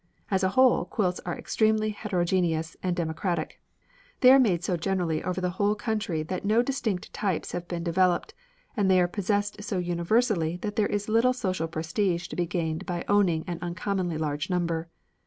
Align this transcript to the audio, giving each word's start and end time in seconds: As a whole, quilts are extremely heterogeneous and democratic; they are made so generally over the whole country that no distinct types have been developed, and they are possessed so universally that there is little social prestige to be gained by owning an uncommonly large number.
As 0.31 0.43
a 0.43 0.49
whole, 0.49 0.85
quilts 0.85 1.19
are 1.27 1.37
extremely 1.37 1.91
heterogeneous 1.91 2.75
and 2.81 2.95
democratic; 2.95 3.61
they 4.21 4.31
are 4.31 4.39
made 4.39 4.63
so 4.63 4.75
generally 4.75 5.23
over 5.23 5.39
the 5.39 5.51
whole 5.61 5.75
country 5.75 6.23
that 6.23 6.43
no 6.43 6.63
distinct 6.63 7.13
types 7.13 7.51
have 7.51 7.67
been 7.67 7.83
developed, 7.83 8.33
and 8.75 8.89
they 8.89 8.99
are 8.99 9.07
possessed 9.07 9.61
so 9.61 9.77
universally 9.77 10.57
that 10.63 10.75
there 10.75 10.87
is 10.87 11.07
little 11.07 11.33
social 11.33 11.67
prestige 11.67 12.27
to 12.29 12.35
be 12.35 12.47
gained 12.47 12.83
by 12.87 13.05
owning 13.07 13.43
an 13.45 13.59
uncommonly 13.61 14.17
large 14.17 14.49
number. 14.49 14.89